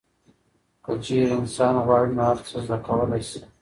[0.83, 3.39] که چیرې انسان غواړي نو هر څه زده کولی شي.